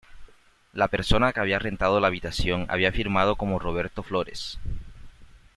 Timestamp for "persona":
0.87-1.31